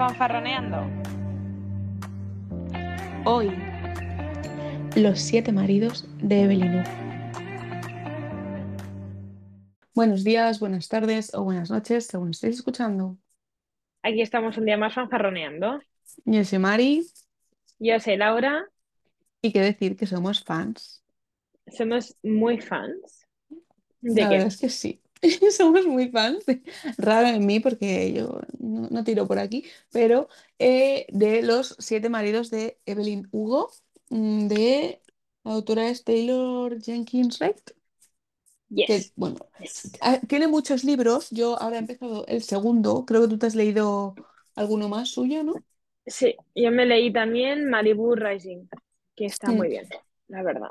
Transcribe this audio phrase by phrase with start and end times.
[0.00, 0.78] Fanfarroneando.
[3.26, 3.52] Hoy,
[4.96, 6.84] los siete maridos de Evelyn.
[9.94, 13.18] Buenos días, buenas tardes o buenas noches, según estéis escuchando.
[14.02, 15.80] Aquí estamos un día más fanfarroneando.
[16.24, 17.06] Yo soy Mari
[17.78, 18.64] Yo soy Laura,
[19.42, 21.04] y qué decir que somos fans.
[21.76, 23.26] somos muy fans.
[24.00, 24.34] ¿De La qué?
[24.36, 25.02] verdad es que sí.
[25.56, 26.44] Somos muy fans,
[26.98, 32.08] raro en mí porque yo no, no tiro por aquí, pero eh, de los siete
[32.08, 33.70] maridos de Evelyn Hugo,
[34.10, 35.02] mm, de
[35.44, 37.56] la autora es Taylor Jenkins Reid,
[38.84, 40.00] que bueno, Yes.
[40.28, 41.30] tiene muchos libros.
[41.30, 44.18] Yo ahora he empezado el segundo, creo que tú te has leído
[44.54, 45.64] alguno más suyo, ¿no?
[46.06, 48.66] Sí, yo me leí también Malibu Rising,
[49.16, 49.88] que está muy bien,
[50.28, 50.70] la verdad.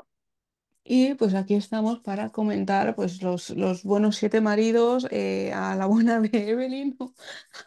[0.92, 5.86] Y pues aquí estamos para comentar pues los, los buenos siete maridos eh, a la
[5.86, 7.14] buena de Evelyn ¿no?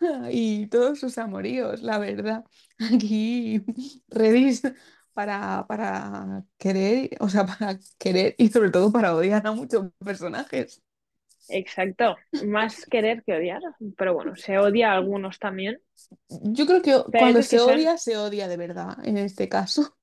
[0.31, 2.43] y todos sus amoríos, la verdad.
[2.93, 3.63] Aquí
[4.09, 4.59] ready
[5.13, 10.81] para, para querer, o sea, para querer y sobre todo para odiar a muchos personajes.
[11.47, 12.17] Exacto.
[12.41, 13.61] Más querer que odiar,
[13.97, 15.79] pero bueno, se odia a algunos también.
[16.29, 19.47] Yo creo que Pero cuando que se son, odia, se odia de verdad, en este
[19.49, 19.95] caso.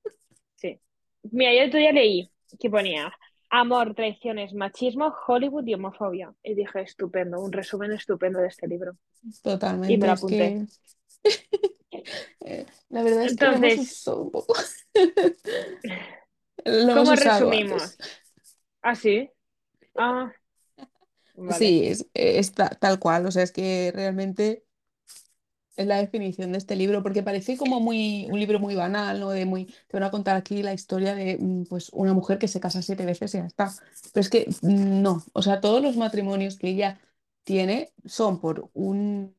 [0.55, 0.79] sí.
[1.23, 3.11] Mira, yo otro día leí que ponía
[3.49, 6.33] amor, traiciones, machismo, Hollywood y homofobia.
[6.43, 8.93] Y dije, estupendo, un resumen estupendo de este libro.
[9.85, 10.57] Y me Totalmente, lo es apunté.
[10.57, 10.65] que
[12.89, 14.53] la verdad es que lo hemos Entonces, usado un poco.
[16.65, 17.83] Lo hemos ¿cómo resumimos?
[17.83, 17.99] antes.
[18.83, 19.29] ¿Ah, sí?
[19.97, 20.31] Ah,
[21.35, 21.71] vale.
[21.71, 24.65] Sí, es, es ta- tal cual, o sea, es que realmente
[25.75, 29.29] es la definición de este libro, porque parece como muy, un libro muy banal, ¿no?
[29.29, 32.47] De muy, te van a contar aquí la historia de mm, pues, una mujer que
[32.47, 33.71] se casa siete veces y ya está.
[34.13, 36.99] Pero es que mm, no, o sea, todos los matrimonios que ella
[37.43, 39.35] tiene son por un,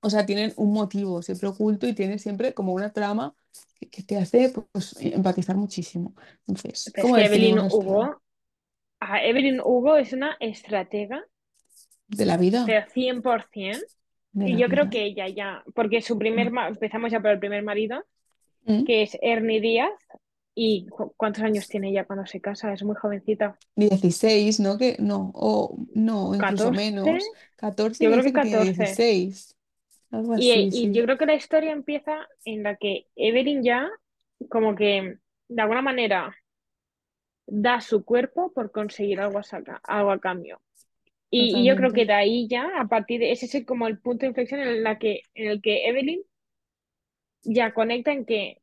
[0.00, 3.34] o sea, tienen un motivo siempre oculto y tiene siempre como una trama
[3.78, 6.14] que, que te hace pues, empatizar muchísimo.
[6.46, 8.22] Entonces, es ¿cómo que Evelyn Hugo,
[9.00, 11.24] ah, Evelyn Hugo es una estratega,
[12.06, 12.64] de la vida?
[12.66, 13.82] pero 100%.
[14.34, 18.04] Y yo creo que ella ya, porque su primer, empezamos ya por el primer marido,
[18.64, 18.84] Mm.
[18.84, 19.90] que es Ernie Díaz.
[20.54, 22.72] ¿Y cu- cuántos años tiene ella cuando se casa?
[22.72, 23.56] Es muy jovencita.
[23.74, 24.76] 16, ¿no?
[24.78, 27.08] Que no, o no, incluso 14, menos.
[27.56, 28.82] 14 yo creo que que tiene 14.
[28.84, 29.56] 16.
[30.10, 33.88] Algo Y, yo creo que la historia empieza en la que Evelyn ya,
[34.50, 35.16] como que
[35.48, 36.34] de alguna manera,
[37.46, 39.42] da su cuerpo por conseguir algo a,
[39.84, 40.60] algo a cambio.
[41.32, 43.98] Y, y yo creo que de ahí ya, a partir de ese es como el
[44.00, 46.22] punto de inflexión en, la que, en el que Evelyn
[47.44, 48.62] ya conecta en que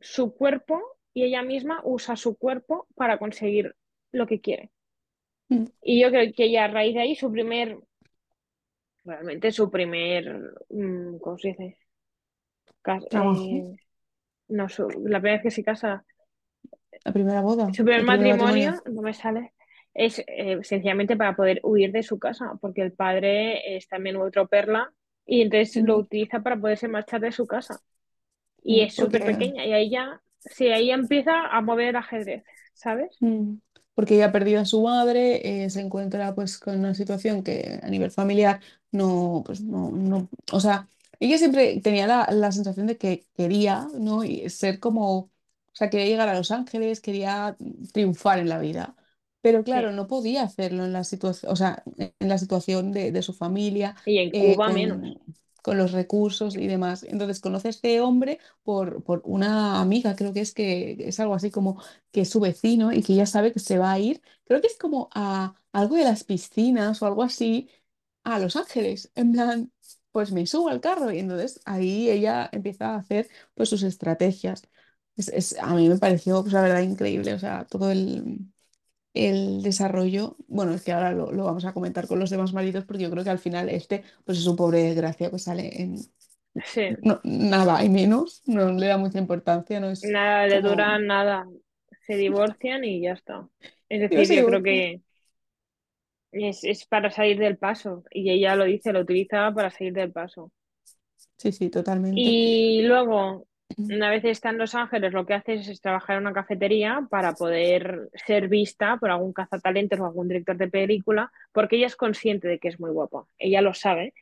[0.00, 0.82] su cuerpo
[1.14, 3.76] y ella misma usa su cuerpo para conseguir
[4.12, 4.70] lo que quiere.
[5.50, 5.66] Mm.
[5.80, 7.78] Y yo creo que ya a raíz de ahí su primer,
[9.04, 10.24] realmente su primer,
[10.70, 11.78] mm, ¿cómo se dice?
[12.82, 13.76] Cas- eh,
[14.48, 16.04] no, su- la primera vez que se casa,
[17.06, 18.74] La primera boda, su primer el primer matrimonio.
[18.76, 19.52] matrimonio, no me sale,
[19.96, 24.46] es eh, sencillamente para poder huir de su casa, porque el padre es también otro
[24.48, 24.92] perla
[25.26, 27.80] y entonces lo utiliza para poderse marchar de su casa.
[28.62, 32.44] Y mm, es súper pequeña y ahí ya, sí, ahí empieza a mover el ajedrez,
[32.74, 33.20] ¿sabes?
[33.20, 33.54] mm,
[33.94, 37.80] porque ella ha perdido a su madre, eh, se encuentra pues con una situación que
[37.82, 38.60] a nivel familiar
[38.92, 40.88] no, pues no, no, o sea,
[41.20, 44.22] ella siempre tenía la, la sensación de que quería, ¿no?
[44.24, 45.30] Y ser como, o
[45.72, 47.56] sea, quería llegar a Los Ángeles, quería
[47.92, 48.96] triunfar en la vida.
[49.46, 49.92] Pero claro, Sí.
[49.92, 53.94] no podía hacerlo en la situación, o sea, en la situación de, de su familia,
[54.06, 54.98] Y en eh, Cuba menos.
[55.00, 55.18] con,
[55.62, 57.04] con los recursos y demás.
[57.04, 61.34] Entonces conoce a este hombre por, por una amiga, creo que es que es algo
[61.34, 61.80] así como
[62.10, 64.66] que es su vecino y que ya sabe que se va a ir, creo que
[64.68, 67.68] es como a algo de las piscinas o algo así,
[68.24, 69.72] a Los Ángeles, en plan,
[70.12, 74.62] pues me subo al carro y entonces ahí ella empieza a hacer pues sus estrategias.
[75.16, 78.38] Es, es- a mí me pareció, pues la verdad, increíble, o sea, todo el,
[79.16, 82.84] el desarrollo, bueno, es que ahora lo, lo vamos a comentar con los demás maridos
[82.84, 85.98] porque yo creo que al final este, pues es un pobre desgracia que sale en
[86.64, 90.62] Sí, no- nada y menos, no le da mucha importancia, no es nada le como,
[90.62, 91.46] dura nada.
[92.06, 93.48] Se divorcian y ya está.
[93.88, 95.02] Es decir, se yo creo que
[96.32, 98.04] es, es para salir del paso.
[98.12, 100.52] Y ella lo dice, lo utiliza para salir del paso.
[101.38, 102.38] Sí, sí, totalmente.
[102.38, 103.46] Y luego,
[103.76, 107.34] una vez está en Los Ángeles, lo que hace es trabajar en una cafetería para
[107.34, 112.48] poder ser vista por algún cazatalentos o algún director de película, porque ella es consciente
[112.48, 113.26] de que es muy guapa.
[113.38, 114.14] Ella lo sabe.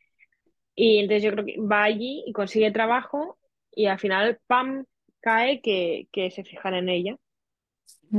[0.74, 3.38] Y entonces yo creo que va allí y consigue trabajo
[3.72, 4.84] y al final, ¡pam!,
[5.20, 7.16] cae que, que se fijan en ella,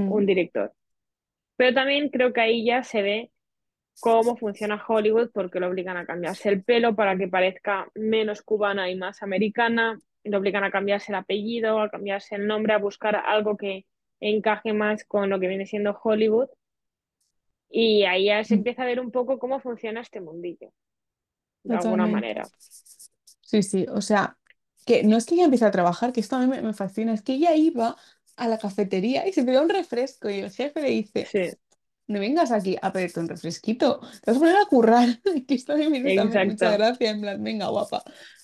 [0.08, 0.74] un Mm, director.
[1.58, 3.32] Pero también creo que ahí ya se ve
[4.00, 8.90] cómo funciona Hollywood, porque lo obligan a cambiarse el pelo para que parezca menos cubana
[8.90, 13.16] y más americana, lo obligan a cambiarse el apellido, a cambiarse el nombre, a buscar
[13.18, 13.86] algo que
[14.22, 16.50] encaje más con lo que viene siendo Hollywood.
[17.70, 20.72] Y ahí ya se Mm, empieza a ver un poco cómo funciona este mundillo,
[21.64, 22.52] de alguna manera.
[23.42, 24.38] Sí, sí, o sea,
[24.86, 27.14] que no es que ella empiece a trabajar, que esto a mí me, me fascina,
[27.14, 27.96] es que ella iba
[28.36, 31.58] a la cafetería y se pidió un refresco y el jefe le dice, Sí,
[32.08, 35.10] no vengas aquí a pedirte un refresquito, te vas a poner a currar,
[35.48, 36.00] que esto a mí me
[36.46, 38.04] mucha gracia, en plan, venga, guapa,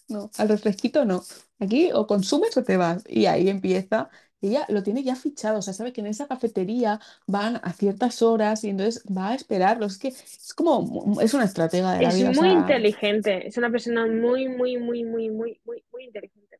[0.10, 1.24] no, al refresquito no,
[1.62, 4.10] aquí o consumes o te vas, y ahí empieza,
[4.42, 7.72] y ella lo tiene ya fichado, o sea, sabe que en esa cafetería van a
[7.74, 12.02] ciertas horas y entonces va a esperarlos, es que es como, es una estratega de
[12.02, 12.60] la Es vida, o muy sea...
[12.60, 16.58] inteligente, es una persona muy, muy, muy, muy, muy, muy, muy inteligente.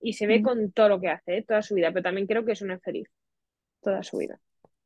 [0.00, 0.42] Y se ve mm.
[0.42, 1.42] con todo lo que hace, ¿eh?
[1.42, 3.08] toda su vida, pero también creo que es una infeliz,
[3.80, 4.40] toda su vida.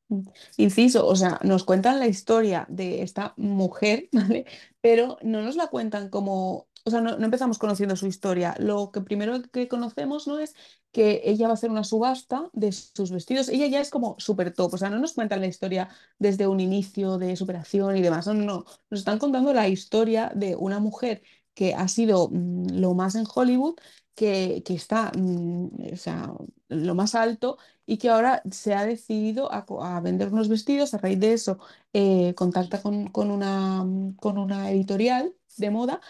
[0.08, 0.22] Mm.
[0.58, 4.44] Inciso, o sea, nos cuentan la historia de esta mujer, ¿vale?
[4.82, 8.54] Pero no nos la cuentan como, o sea, no, empezamos conociendo su historia.
[8.58, 10.38] Lo que primero que conocemos, ¿no?
[10.38, 10.54] Es
[10.92, 13.48] que ella va a hacer una subasta de sus vestidos.
[13.48, 15.88] Ella ya es como súper top, o sea, no nos cuentan la historia
[16.18, 18.26] desde un inicio de superación y demás.
[18.26, 18.64] No, no, no.
[18.90, 21.22] Nos están contando la historia de una mujer
[21.54, 23.76] que ha sido mm, lo más en Hollywood,
[24.14, 26.32] que, que está, mm, o sea,
[26.68, 30.94] lo más alto y que ahora se ha decidido a vender unos vestidos.
[30.94, 31.58] A raíz de eso,
[31.92, 36.00] eh, contacta con, con una, mm, con una editorial de moda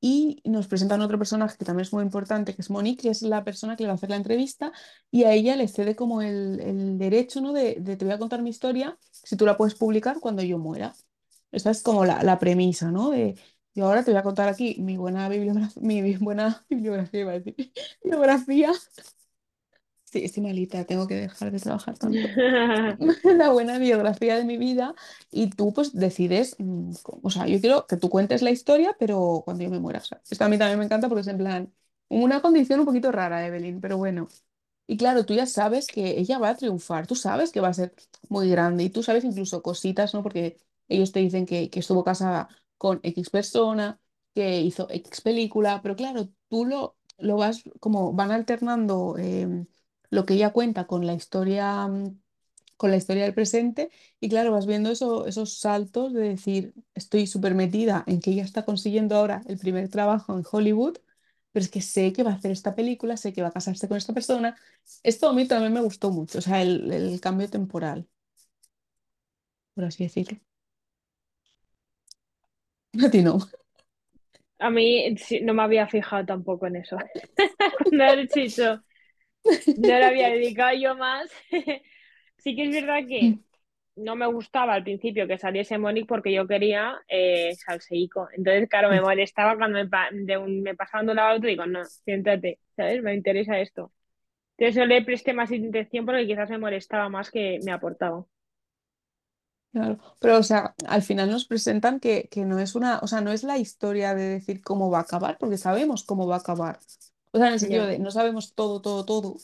[0.00, 3.22] y nos presentan otro personaje que también es muy importante, que es Monique, que es
[3.22, 4.72] la persona que le va a hacer la entrevista
[5.10, 7.52] y a ella le cede como el, el derecho, ¿no?
[7.52, 10.58] de, de te voy a contar mi historia si tú la puedes publicar cuando yo
[10.58, 10.94] muera.
[11.52, 13.10] Esa es como la, la premisa, ¿no?
[13.10, 13.34] De,
[13.74, 17.38] yo ahora te voy a contar aquí mi buena bibliografía, mi buena bibliografía, iba a
[17.40, 17.56] decir,
[18.04, 18.72] bibliografía
[20.10, 22.34] Sí, estoy malita, tengo que dejar de trabajar tanto.
[23.24, 24.94] La buena biografía de mi vida
[25.30, 29.42] y tú pues decides, mm, o sea, yo quiero que tú cuentes la historia, pero
[29.44, 30.00] cuando yo me muera.
[30.00, 31.74] o sea, esto a mí también me encanta porque es en plan
[32.08, 34.28] una condición un poquito rara, Evelyn, pero bueno.
[34.86, 37.74] Y claro, tú ya sabes que ella va a triunfar, tú sabes que va a
[37.74, 37.94] ser
[38.28, 40.22] muy grande y tú sabes incluso cositas, ¿no?
[40.22, 40.58] Porque
[40.88, 44.00] ellos te dicen que, que estuvo casada con X persona,
[44.34, 49.16] que hizo X película, pero claro, tú lo, lo vas como van alternando.
[49.18, 49.66] em,
[50.10, 52.20] lo que ella cuenta con la historia, mm,
[52.76, 53.90] con la historia del presente,
[54.20, 58.44] y claro, vas viendo eso, esos saltos de decir, estoy súper metida en que ella
[58.44, 60.98] está consiguiendo ahora el primer trabajo en Hollywood,
[61.52, 63.88] pero es que sé que va a hacer esta película, sé que va a casarse
[63.88, 64.56] con esta persona.
[65.02, 68.08] Esto a mí también me gustó mucho, o sea, el, el cambio temporal,
[69.74, 70.38] por así decirlo.
[73.06, 73.38] A ti no.
[74.60, 76.96] A mí no me había fijado tampoco en eso.
[77.84, 78.82] Cuando has dicho,
[79.76, 81.30] no le había dedicado yo más.
[82.38, 83.38] Sí que es verdad que
[83.96, 88.28] no me gustaba al principio que saliese Monique porque yo quería eh, salseico.
[88.32, 91.34] Entonces, claro, me molestaba cuando me, pa- de un- me pasaban de un lado a
[91.36, 93.02] otro y digo, no, siéntate, ¿sabes?
[93.02, 93.92] Me interesa esto.
[94.58, 98.26] Entonces, no le presté más atención porque quizás me molestaba más que me aportaba.
[99.72, 103.20] Claro, pero o sea, al final nos presentan que, que no es una, o sea,
[103.20, 106.38] no es la historia de decir cómo va a acabar, porque sabemos cómo va a
[106.38, 106.78] acabar.
[107.32, 109.36] O sea, en el sentido Ya, de no sabemos todo, todo, todo,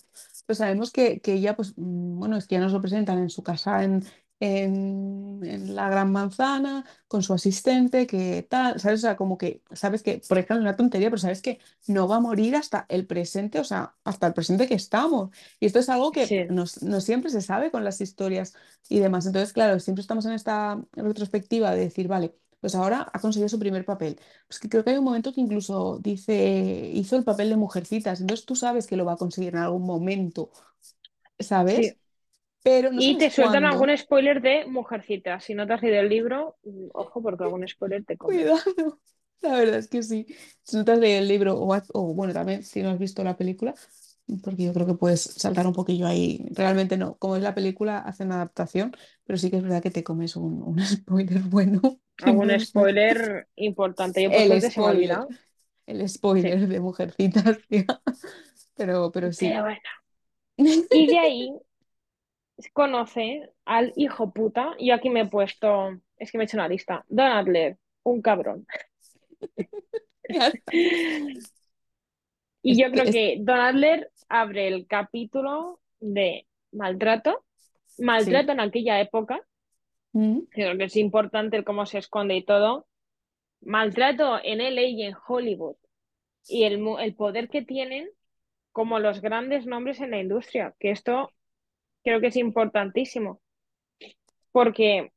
[0.46, 3.31] pero sabemos que, que ella, pues, mm, bueno, es que ya nos lo presentan en
[3.31, 4.04] su casa en,
[4.40, 9.00] en, en la Gran Manzana, con su asistente, que tal, ¿sabes?
[9.00, 12.16] O sea, como que, sabes que, por ejemplo, una tontería, pero sabes que no va
[12.16, 15.30] a morir hasta el presente, o sea, hasta el presente que estamos.
[15.61, 16.49] Y esto es algo que sí.
[16.49, 18.54] no, no siempre se sabe con las historias
[18.88, 19.26] y demás.
[19.26, 23.59] Entonces, claro, siempre estamos en esta retrospectiva de decir, vale, pues ahora ha conseguido su
[23.59, 24.18] primer papel.
[24.49, 28.21] Pues que creo que hay un momento que incluso dice, hizo el papel de Mujercitas,
[28.23, 30.50] entonces tú sabes que lo va a conseguir en algún momento,
[31.66, 31.92] Sí.
[31.92, 31.99] ¿sabes?
[32.62, 33.66] Pero no Y te sueltan cuándo.
[33.66, 35.38] algún spoiler de Mujercita.
[35.40, 38.52] Si no te has leído el libro, mm, ojo, porque algún spoiler te comes.
[38.56, 38.61] Cuidado.
[39.40, 40.26] La verdad es que sí.
[40.62, 42.99] Si no te has leído el libro o, has- o, bueno, también si no has
[42.99, 43.75] visto la película,
[44.42, 46.47] porque yo creo que puedes saltar un poquillo ahí.
[46.52, 50.02] Realmente no, como es la película, hacen adaptación, pero sí que es verdad que te
[50.04, 52.00] comes un, un spoiler bueno.
[52.23, 54.23] Algún spoiler importante.
[54.23, 55.18] Yo, por El suerte, se me ha spoiler,
[55.87, 56.09] el Sí.
[56.09, 57.85] spoiler de Mujercitas, tía.
[58.76, 59.50] Pero, pero Pero sí.
[59.50, 59.78] bueno.
[60.90, 61.52] Y de ahí
[62.73, 64.75] conoce al hijo puta.
[64.78, 65.99] Y aquí me he puesto.
[66.16, 67.04] Es que me he hecho una lista.
[67.09, 68.66] Don Adler, un cabrón.
[72.66, 77.44] Y yo creo este- que Don Adler abre el capítulo de maltrato.
[77.87, 78.02] sí.
[78.04, 79.40] Maltrato en aquella época.
[80.14, 82.87] Mm, Creo que es importante el cómo se esconde y todo.
[83.61, 85.76] Maltrato en LA y en Hollywood.
[86.49, 88.09] Y el, el poder que tienen
[88.73, 90.75] como los grandes nombres en la industria.
[90.78, 91.30] Que esto
[92.04, 93.40] creo que es importantísimo.
[94.52, 95.11] Porque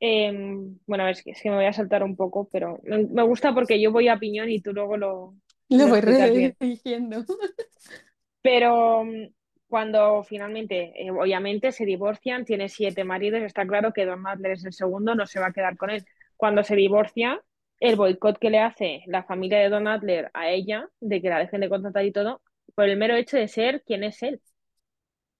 [0.00, 3.54] em, bueno, es que, es que me voy a saltar un poco, pero me, gusta
[3.54, 5.34] porque yo voy a piñón y tú luego lo,
[5.68, 7.24] Lo lo voy redirigiendo.
[8.42, 9.28] Pero mm,
[9.74, 14.64] cuando finalmente, eh, obviamente, se divorcian, tiene siete maridos, está claro que Don Adler es
[14.64, 16.04] el segundo, no se va a quedar con él.
[16.36, 17.42] Cuando se divorcia,
[17.80, 21.40] el boicot que le hace la familia de Don Adler a ella, de que la
[21.40, 22.40] dejen de contratar y todo,
[22.76, 24.40] por el mero hecho de ser quien es él.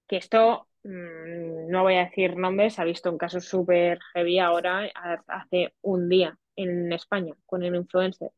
[0.08, 4.90] Que esto, mm, no voy a decir nombres, ha visto un caso súper heavy ahora,
[5.28, 8.32] hace un día en España, con el influencer,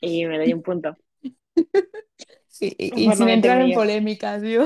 [0.00, 0.96] y me doy un punto,
[2.58, 4.64] Y, sin entrar en polémicas, yo.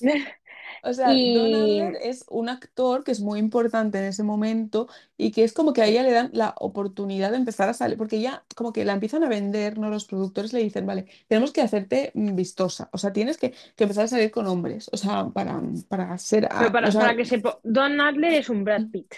[0.82, 4.88] O sea, Don Y Adler es un actor que es muy importante en ese momento
[5.16, 7.98] y que es como que a ella le dan la oportunidad de empezar a salir,
[7.98, 9.90] porque ya como que la empiezan a vender, ¿no?
[9.90, 13.84] Los productores le dicen, vale, tenemos que hacerte mm, vistosa, o sea, tienes que, que
[13.84, 17.24] empezar a salir con hombres, o sea, para, para ser, Pero a- o para, que
[17.30, 19.10] se po- Don Adler es un Brad Pitt.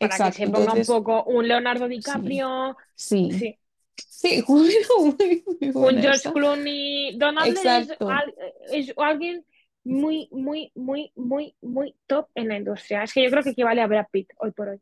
[0.00, 3.46] Para que exacto, se ponga un poco un Leonardo sí, DiCaprio, sí,
[3.96, 4.42] sí.
[4.42, 7.16] sí, muy, muy Un George Clooney.
[7.18, 7.86] Don Adler
[8.72, 9.44] es, es alguien
[9.84, 13.04] muy, muy, muy, muy, muy top en la industria.
[13.04, 14.80] Es que yo creo que equivale a Brad Pitt hoy por hoy.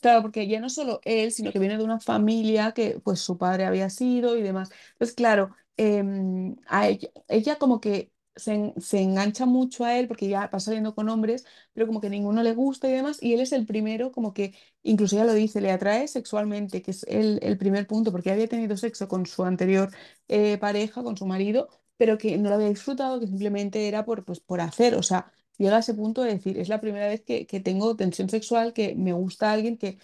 [0.00, 3.38] Claro, porque ya no solo él, sino que viene de una familia que pues su
[3.38, 4.70] padre había sido y demás.
[4.92, 10.08] Entonces, claro, em, a ella, ella como que se, en- se engancha mucho a él
[10.08, 13.22] porque ya pasa saliendo con hombres, pero como que ninguno le gusta y demás.
[13.22, 16.90] Y él es el primero, como que, incluso ya lo dice, le atrae sexualmente, que
[16.92, 19.90] es el, primer punto, porque había tenido sexo con su anterior
[20.28, 24.24] eh, pareja, con su marido, pero que no lo había disfrutado, que simplemente era por,
[24.24, 24.94] pues, por hacer.
[24.94, 28.28] O sea, llega a ese punto de decir, es la primera vez que, tengo tensión
[28.28, 29.98] sexual, que me gusta alguien que,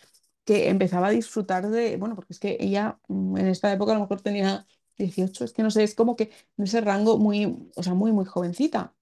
[0.44, 3.94] que empezaba a disfrutar de, bueno, porque es que ella mm, en esta época a
[3.94, 4.66] lo mejor tenía
[4.98, 8.12] 18 es que no sé, es como que en ese rango muy, o sea, muy,
[8.12, 8.94] muy jovencita.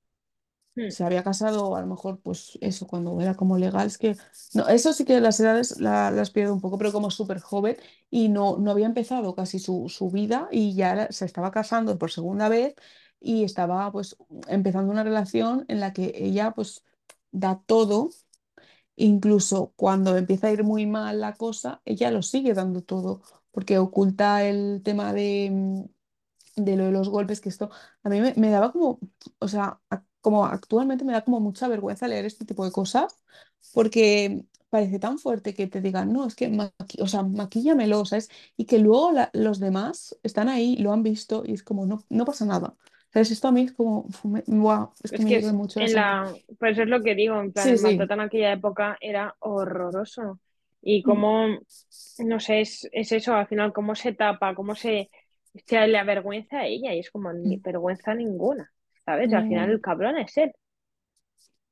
[0.76, 0.90] Hmm.
[0.90, 4.16] Se había casado a lo mejor, pues eso, cuando era como legal, es que,
[4.54, 7.76] no, eso sí que las edades la- las pierdo un poco, pero como súper joven
[8.10, 11.96] y no, no había empezado casi su, su vida y ya era- se estaba casando
[11.98, 12.74] por segunda vez
[13.20, 14.16] y estaba pues
[14.48, 16.84] empezando una relación en la que ella pues
[17.30, 18.10] da todo,
[18.96, 23.78] incluso cuando empieza a ir muy mal la cosa, ella lo sigue dando todo, porque
[23.78, 25.84] oculta el tema de, mm,
[26.56, 27.70] de lo de los golpes, que esto
[28.02, 29.00] a mí me, me daba como,
[29.38, 33.16] o sea, a- como actualmente me da como mucha vergüenza leer este tipo de cosas,
[33.72, 38.28] porque parece tan fuerte que te digan, no, es que, maqui- o sea, maquíllamelo, ¿sabes?
[38.56, 42.04] Y que luego la- los demás están ahí, lo han visto y es como, no,
[42.08, 42.76] no pasa nada.
[43.12, 43.30] ¿Sabes?
[43.32, 45.94] Esto a mí es como, uf, me- buah, es que Es me que mucho en
[45.94, 46.34] la.
[46.58, 48.10] Pues es lo que digo, en plan, Sí, el sí.
[48.10, 50.40] en aquella época era horroroso.
[50.82, 51.46] Y Mm, cómo,
[52.18, 55.10] no sé, es, es eso, al final, cómo se tapa, cómo se,
[55.66, 56.94] se le avergüenza a ella.
[56.94, 58.72] Y es como, ni mm, vergüenza ninguna,
[59.04, 59.32] ¿sabes?
[59.32, 59.72] Al final, Ninguna.
[59.72, 60.52] el cabrón es él.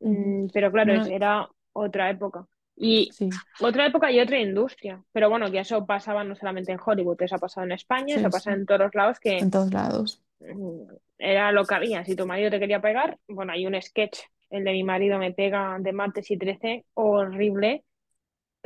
[0.00, 2.46] Mm, pero claro, No, era otra época.
[2.76, 5.02] Y sí, otra época y otra industria.
[5.12, 8.28] Pero bueno, que eso pasaba no solamente en Hollywood, eso ha pasado en España, eso
[8.28, 8.56] ha sí, pasado sí.
[8.56, 10.22] en todos lados, que En todos lados.
[10.40, 10.82] mm,
[11.18, 12.04] era lo que había.
[12.04, 15.32] Si tu marido te quería pegar, bueno, hay un sketch, el de mi marido me
[15.34, 17.84] pega de martes y 13 horrible,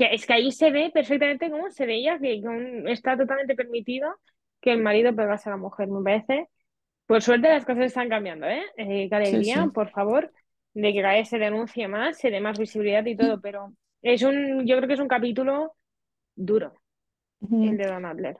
[0.08, 2.42] que es que ahí se ve perfectamente cómo se veía que
[2.86, 4.08] está totalmente permitido
[4.60, 6.48] que el marido pegase a la mujer, me parece.
[7.06, 8.62] Por suerte las cosas están cambiando, ¿eh?
[8.76, 9.72] Eh, Sí, alegría, sí.
[9.74, 10.32] por favor,
[10.74, 14.22] de que cada vez se denuncie más, se dé más visibilidad y todo, pero es
[14.22, 15.74] un, yo creo que es un capítulo
[16.34, 16.74] duro,
[17.60, 18.36] el de Don Adler.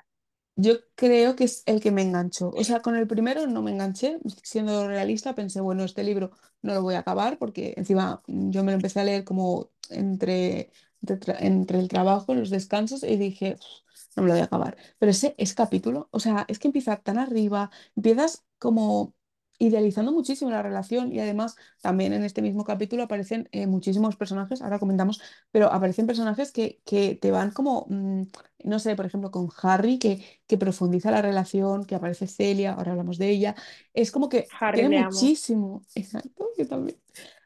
[0.54, 2.50] Yo creo que es el que me enganchó.
[2.50, 4.18] O sea, con el primero no me enganché.
[4.42, 8.72] Siendo realista, pensé, bueno, este libro no lo voy a acabar porque encima yo me
[8.72, 10.70] lo empecé a leer como entre,
[11.06, 14.76] entre, el trabajo, los descansos y dije, "Uf, no me lo voy a acabar.
[14.98, 19.14] Pero ese, ese capítulo, o sea, es que empieza tan arriba, empiezas como
[19.58, 24.60] idealizando muchísimo la relación y además también en este mismo capítulo aparecen eh, muchísimos personajes,
[24.60, 25.20] ahora comentamos,
[25.52, 27.86] pero aparecen personajes que, que te van como...
[27.88, 28.22] mm,
[28.64, 32.92] no sé, por ejemplo, con Harry, que, que profundiza la relación, que aparece Celia, ahora
[32.92, 33.54] hablamos de ella.
[33.92, 36.98] Es como que Harry tiene muchísimo, exacto, yo también.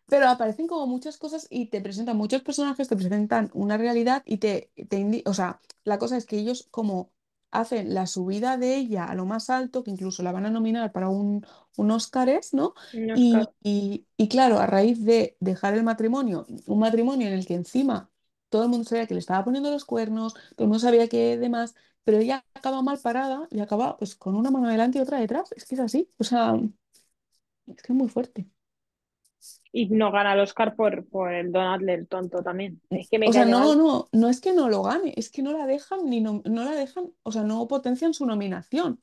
[0.09, 4.39] Pero aparecen como muchas cosas y te presentan muchos personajes, te presentan una realidad y
[4.39, 7.13] te, te o sea, la cosa es que ellos como
[7.51, 10.93] hacen la subida de ella a lo más alto, que incluso la van a nominar
[10.93, 11.45] para un,
[11.77, 12.75] un Óscares, ¿no?
[12.93, 17.47] Un Y, y, y claro, a raíz de dejar el matrimonio, un matrimonio en el
[17.47, 18.11] que encima
[18.49, 21.37] todo el mundo sabía que le estaba poniendo los cuernos, todo el mundo sabía que
[21.39, 25.19] demás, pero ella acaba mal parada y acaba pues con una mano delante y otra
[25.19, 25.53] detrás.
[25.57, 26.55] Es que es así, o sea,
[27.67, 28.47] es que es muy fuerte.
[29.79, 32.81] Y no gana el Oscar por, por el Don Adler tonto también.
[32.89, 33.79] Es que me O sea, no, mal.
[33.79, 36.65] no, no es que no lo gane, es que no la dejan ni no, no
[36.65, 38.99] la dejan, o sea, no potencian su nominación,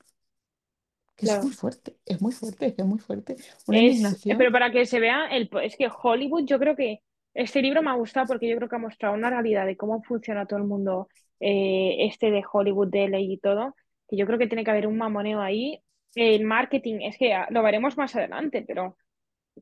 [1.14, 3.36] que es muy fuerte, es muy fuerte, es muy fuerte.
[3.68, 4.02] Una Es,
[4.36, 7.02] pero para que se vea, el, es que Hollywood yo creo que
[7.34, 10.02] Este libro me ha gustado porque yo creo que ha mostrado una realidad de cómo
[10.02, 13.76] funciona todo el mundo eh, este de Hollywood, de LA y todo,
[14.08, 15.80] que yo creo que tiene que haber un mamoneo ahí.
[16.16, 18.96] El marketing, es que ah, lo veremos más adelante, pero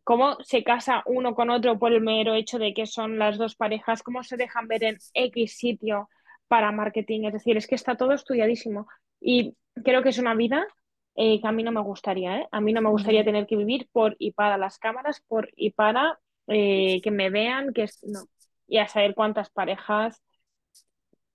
[0.05, 3.55] cómo se casa uno con otro por el mero hecho de que son las dos
[3.57, 6.09] parejas, cómo se dejan ver en X sitio
[6.49, 8.87] para marketing, es decir, es que está todo estudiadísimo
[9.21, 10.67] y creo que es una vida
[11.15, 12.49] eh, que a mí no me gustaría, ¿eh?
[12.53, 15.71] A mí no me gustaría tener que vivir por y para las cámaras, por y
[15.71, 18.25] para eh, que me vean, que es, no.
[18.67, 20.23] Y a saber cuántas parejas,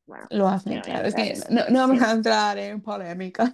[0.06, 1.08] bueno, Lo hacen, no claro.
[1.08, 3.54] Es entrar que en, no, no vamos sí, a entrar en polémicas,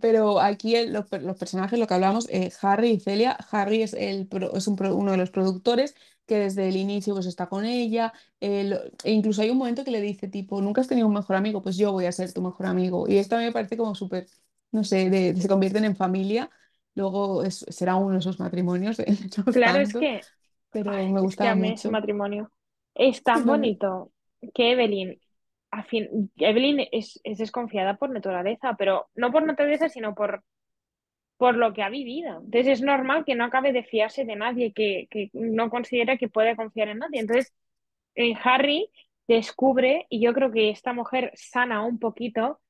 [0.00, 3.36] pero aquí el- los, los personajes, lo que hablamos, eh, Harry y Celia.
[3.50, 5.94] Harry es, el, es un uno de los productores
[6.26, 8.12] que desde el inicio pues está con ella.
[8.40, 11.14] eh, lo- e incluso hay un momento que le dice tipo, nunca has tenido un
[11.14, 13.06] mejor amigo, pues yo voy a ser tu mejor amigo.
[13.08, 14.26] Y esto a mí me parece como súper,
[14.72, 16.50] no sé, de, se convierten en familia.
[16.94, 19.04] Luego es- será uno de esos matrimonios, de
[19.50, 20.26] Claro, es que,
[20.70, 21.90] pero ay, me es que a gustaba mí ese mucho.
[21.90, 22.50] matrimonio
[22.94, 24.12] es tan bonito
[24.54, 25.20] que Evelyn,
[25.74, 30.44] a fin, Evelyn es, es desconfiada por naturaleza, pero no por naturaleza, sino por,
[31.36, 32.38] por lo que ha vivido.
[32.44, 36.28] Entonces es normal que no acabe de fiarse de nadie, que, que no considera que
[36.28, 37.20] puede confiar en nadie.
[37.20, 37.52] Entonces,
[38.14, 38.88] en Harry
[39.26, 42.60] descubre, y yo creo que esta mujer sana un poquito,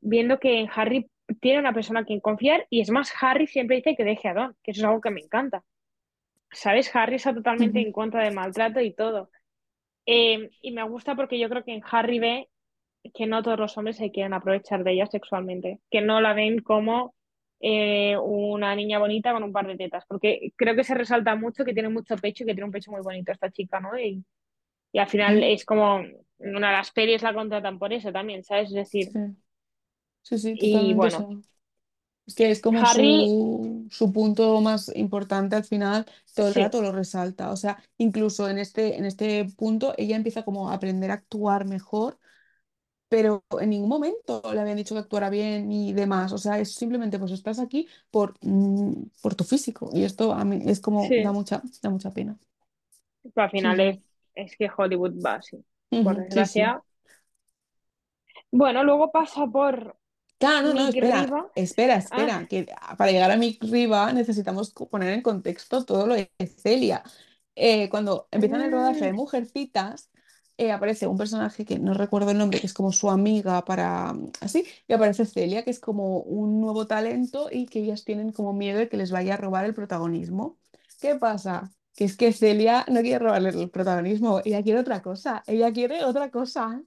[0.00, 1.10] viendo que en Harry
[1.40, 4.34] tiene una persona a quien confiar, y es más, Harry siempre dice que deje a
[4.34, 5.64] Don, que eso es algo que me encanta.
[6.52, 6.94] ¿Sabes?
[6.94, 9.30] Harry está totalmente en contra del maltrato y todo.
[10.06, 12.48] Eh, y me gusta porque yo creo que en Harry ve
[13.14, 16.60] que no todos los hombres se quieren aprovechar de ella sexualmente, que no la ven
[16.60, 17.14] como
[17.60, 21.64] eh, una niña bonita con un par de tetas, porque creo que se resalta mucho
[21.64, 23.98] que tiene mucho pecho y que tiene un pecho muy bonito esta chica, ¿no?
[23.98, 24.24] Y,
[24.92, 25.98] y al final es como
[26.38, 28.68] una de las pelis la contratan por eso también, ¿sabes?
[28.70, 29.12] Es decir,
[30.22, 31.28] Sí, sí, sí, y bueno,
[32.26, 36.60] Es que es como Harry, su, su punto más importante al final, todo el sí,
[36.60, 37.50] rato lo resalta.
[37.52, 41.66] O sea, incluso en este, en este punto ella empieza como a aprender a actuar
[41.66, 42.18] mejor,
[43.08, 46.32] pero en ningún momento le habían dicho que actuara bien y demás.
[46.32, 49.90] O sea, es simplemente pues estás aquí por, mm, por tu físico.
[49.92, 52.38] Y esto a mí es como, da mucha, da mucha pena.
[53.36, 54.02] al final es, sí.
[54.34, 55.64] es que Hollywood va así,
[56.02, 56.82] por desgracia.
[58.50, 59.96] Bueno, luego pasa por
[60.38, 61.50] Claro, no, espera, Riva.
[61.54, 62.66] espera, Ah, espera, que
[62.98, 67.02] para llegar a mi Riva necesitamos poner en contexto todo lo de Celia.
[67.54, 70.10] Eh, cuando empiezan el rodaje mm, de Mujercitas,
[70.58, 74.14] eh, aparece un personaje que no recuerdo el nombre, que es como su amiga para
[74.40, 78.52] así, y aparece Celia, que es como un nuevo talento y que ellas tienen como
[78.52, 80.58] miedo de que les vaya a robar el protagonismo.
[81.00, 81.70] ¿Qué pasa?
[81.94, 86.04] Que es que Celia no quiere robarle el protagonismo, ella quiere otra cosa, ella quiere
[86.04, 86.82] otra cosa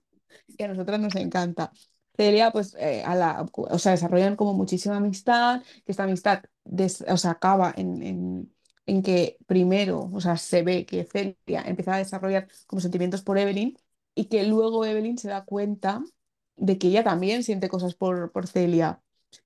[0.47, 1.71] y a nosotras nos encanta.
[2.19, 7.01] Celia, pues, eh, a la, o sea, desarrollan como muchísima amistad, que esta amistad des-
[7.09, 8.55] o sea, acaba en, en-
[8.85, 13.37] en que primero, o sea, se ve que Celia empieza a desarrollar como sentimientos por
[13.37, 13.77] Evelyn
[14.15, 16.03] y que luego Evelyn se da cuenta
[16.57, 19.01] de que ella también siente cosas por, por Celia.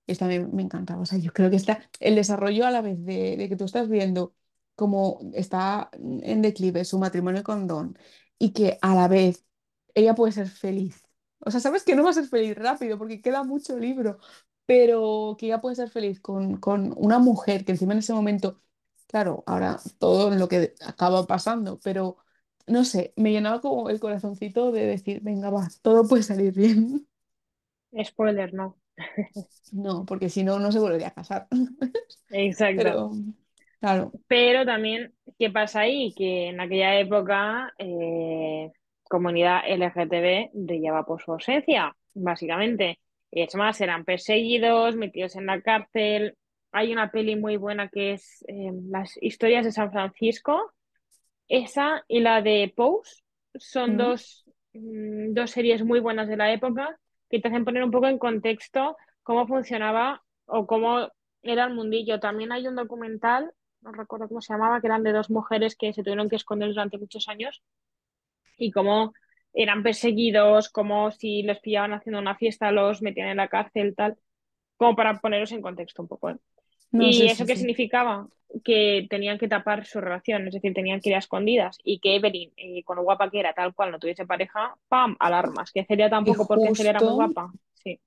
[0.07, 3.03] Esto también me encanta, o sea, yo creo que está el desarrollo a la vez
[3.05, 4.33] de, de que tú estás viendo
[4.75, 7.97] cómo está en declive su matrimonio con Don
[8.39, 9.45] y que a la vez
[9.93, 11.02] ella puede ser feliz.
[11.45, 14.19] O sea, sabes que no va a ser feliz rápido porque queda mucho libro,
[14.65, 18.61] pero que ella puede ser feliz con, con una mujer que encima en ese momento,
[19.07, 22.17] claro, ahora todo lo que acaba pasando, pero
[22.67, 27.07] no sé, me llenaba como el corazoncito de decir, venga, va, todo puede salir bien.
[28.03, 28.77] spoiler, no.
[29.71, 31.47] No, porque si no, no se volvería a casar.
[32.31, 32.83] Exacto.
[32.83, 33.11] Pero,
[33.79, 34.11] claro.
[34.27, 36.13] Pero también, ¿qué pasa ahí?
[36.15, 38.71] Que en aquella época, eh,
[39.09, 42.99] comunidad LGTB brillaba por su ausencia, básicamente.
[43.31, 46.37] Es más, eran perseguidos, metidos en la cárcel.
[46.71, 50.73] Hay una peli muy buena que es eh, Las historias de San Francisco.
[51.47, 53.23] Esa y la de Pose
[53.55, 56.97] son Mm, dos, mm, dos series muy buenas de la época
[57.29, 61.09] que te hacen poner un poco en contexto cómo funcionaba o cómo
[61.41, 62.19] era el mundillo.
[62.19, 65.93] También hay un documental, no recuerdo cómo se llamaba, que eran de dos mujeres que
[65.93, 67.61] se tuvieron que esconder durante muchos años
[68.57, 69.13] y cómo
[69.53, 74.17] eran perseguidos, como si les pillaban haciendo una fiesta, los metían en la cárcel, tal,
[74.77, 76.37] como para poneros en contexto un poco, ¿eh?
[76.91, 77.61] No, ¿Y sí, eso sí, qué sí.
[77.61, 78.27] significaba?
[78.63, 82.15] Que tenían que tapar su relación, es decir, tenían que ir a escondidas y que
[82.15, 85.15] Evelyn, eh, con lo guapa que era, tal cual, no tuviese pareja, ¡pam!
[85.19, 85.71] Alarmas.
[85.71, 87.51] Que Y tampoco, porque Celia era muy guapa.
[87.73, 87.99] Sí,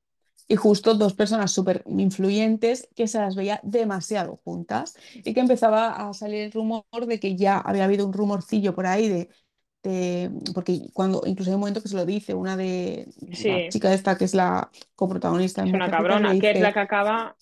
[0.46, 6.08] Y justo dos personas súper influyentes que se las veía demasiado juntas y que empezaba
[6.08, 9.28] a salir el rumor de que ya había habido un rumorcillo por ahí de,
[9.88, 13.08] de- porque cuando incluso hay un momento que se lo dice una de
[13.44, 16.80] la sí, chica esta que es la coprotagonista es una cabrona, que es la que
[16.80, 17.36] acaba.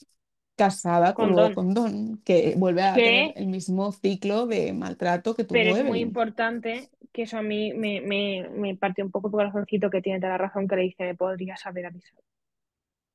[0.57, 1.53] casada con, con Don.
[1.53, 5.83] con Don, que vuelve a tener el mismo ciclo de maltrato que pero tuvo es
[5.83, 6.01] muy Evelyn.
[6.01, 10.03] importante que eso a mí me, me, me partió un poco por el corazoncito que
[10.03, 12.23] tiene toda la razón que le dice, me podrías haber avisado.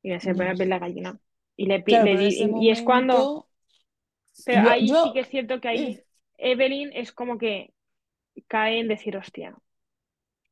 [0.03, 0.51] Y me se pone Ya.
[0.51, 1.19] la piel de gallina.
[1.57, 3.47] Y, le, Claro, le di- ese y, y es cuando, momento,
[4.43, 6.05] pero yo, ahí sí yo, que es cierto que ahí eh,
[6.37, 7.73] Evelyn es como que
[8.47, 9.55] cae en decir, hostia,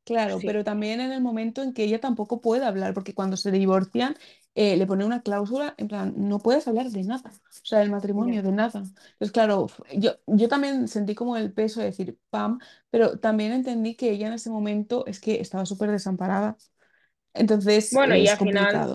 [0.03, 3.37] claro, sí, pero también en el momento en que ella tampoco puede hablar, porque cuando
[3.37, 4.15] se divorcian,
[4.55, 7.91] eh, le pone una cláusula, en plan, no puedes hablar de nada, o sea, del
[7.91, 8.79] matrimonio, de nada.
[8.79, 13.95] Entonces, claro, yo, yo también sentí como el peso de decir, pam, pero también entendí
[13.95, 16.57] que ella en ese momento es que estaba súper desamparada,
[17.33, 18.91] entonces Bueno, y al final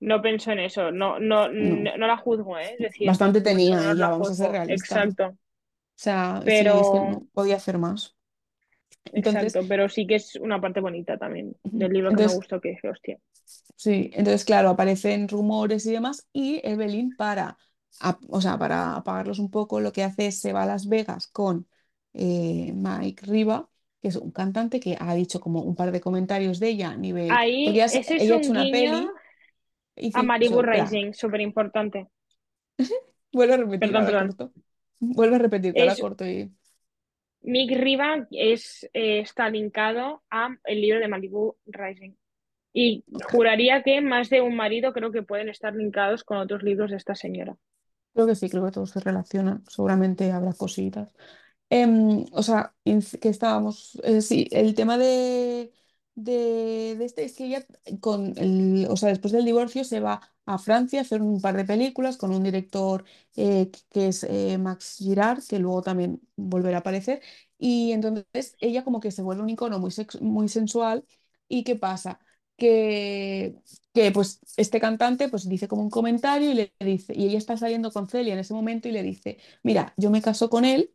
[0.00, 2.74] no pensó en eso, no, no, No, no, no la juzgo, ¿eh?
[2.74, 5.04] Es decir, bastante mucho tenía ella, vamos a ser realistas.
[5.06, 5.36] Exacto,
[6.00, 8.16] sea, sí, es que pero, no podía hacer más.
[9.12, 12.60] Entonces, exacto, pero sí que es una parte bonita también del libro que me gustó,
[12.60, 13.18] que dije, hostia,
[13.76, 17.56] Sí, entonces claro, aparecen rumores y demás y Evelyn para,
[18.28, 21.28] o sea, para apagarlos un poco, lo que hace es se va a Las Vegas
[21.28, 21.66] con
[22.12, 23.68] eh, Mike Riva,
[24.02, 26.96] que es un cantante que ha dicho como un par de comentarios de ella a
[26.96, 29.08] nivel, ahí ella, ese es ha hecho un una guiño peli
[29.96, 32.08] y a Malibu Rising, súper importante,
[33.32, 34.52] vuelve a repetir, perdón, perdón,
[34.98, 36.52] vuelve a repetir, que es corto y...
[37.40, 42.14] Mick Riva es, eh, está linkado a el libro de Malibu Rising.
[42.72, 46.90] Y juraría que más de un marido creo que pueden estar linkados con otros libros
[46.90, 47.56] de esta señora.
[48.12, 51.14] creo que sí, creo que todo se relaciona, seguramente habrá cositas.
[51.70, 55.72] Em, o sea, que estábamos, eh, sí, el tema de,
[56.22, 57.64] de, de este es que ella
[58.00, 61.56] con el, o sea, después del divorcio se va a Francia a hacer un par
[61.56, 63.04] de películas con un director
[63.36, 67.22] eh, que es eh, Max Girard, que luego también volverá a aparecer,
[67.58, 71.04] y entonces ella como que se vuelve un icono muy, muy sensual,
[71.48, 72.20] ¿y qué pasa?
[72.56, 73.54] Que,
[73.94, 77.56] que pues este cantante pues dice como un comentario y le dice, y ella está
[77.56, 80.92] saliendo con Celia en ese momento y le dice, mira, yo me caso con él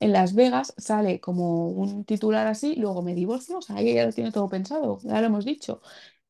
[0.00, 4.06] en Las Vegas sale como un titular así, luego me divorcio, o sea, ella ya
[4.06, 5.80] lo tiene todo pensado, ya lo hemos dicho.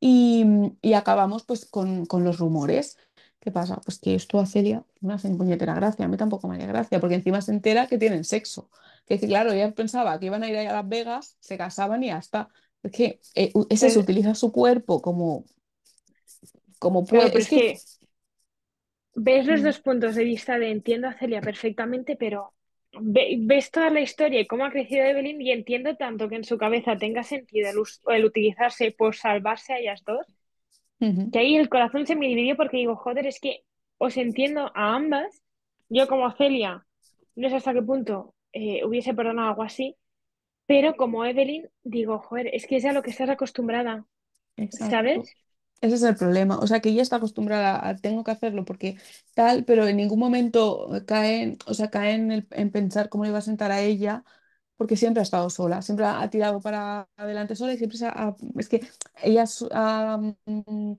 [0.00, 0.44] Y,
[0.82, 2.98] y acabamos pues con, con los rumores.
[3.40, 3.80] ¿Qué pasa?
[3.84, 6.66] Pues que esto a Celia no hace ni puñetera gracia, a mí tampoco me haría
[6.66, 8.70] gracia, porque encima se entera que tienen sexo.
[9.06, 12.08] Que, que claro, ella pensaba que iban a ir a Las Vegas, se casaban y
[12.08, 12.48] ya está.
[12.82, 15.44] Es que eh, ese se Pero, utiliza su cuerpo como,
[16.78, 17.36] como puede.
[17.36, 17.54] pero Es que...
[17.54, 17.82] que
[19.26, 22.54] ves los Mm, dos puntos de vista de entiendo a Celia perfectamente, pero
[22.92, 26.58] ves toda la historia y cómo ha crecido Evelyn y entiendo tanto que en su
[26.58, 27.70] cabeza tenga sentido
[28.08, 30.26] el, utilizarse por salvarse a ellas dos,
[30.98, 33.62] que ahí el corazón se me dividió porque digo, joder, es que
[33.98, 35.42] os entiendo a ambas.
[35.88, 36.84] Yo como Celia,
[37.36, 39.96] no sé hasta qué punto eh, hubiese perdonado algo así,
[40.66, 44.04] pero como Evelyn, digo, joder, es que es a lo que estás acostumbrada,
[44.56, 44.90] Exacto.
[44.90, 45.34] ¿sabes?
[45.80, 46.58] Ese es el problema.
[46.58, 48.98] O sea, que ella está acostumbrada a tengo que hacerlo porque
[49.34, 53.30] tal, pero en ningún momento cae, o sea, cae en, el- en pensar cómo le
[53.30, 54.24] va a sentar a ella,
[54.76, 58.34] porque siempre ha estado sola, siempre ha, tirado para adelante sola y siempre se ha,
[58.58, 58.88] es que
[59.22, 60.92] ella ha, mm,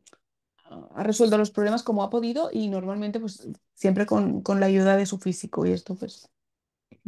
[0.95, 4.97] ha resuelto los problemas como ha podido y normalmente pues siempre con, con la ayuda
[4.97, 6.29] de su físico y esto pues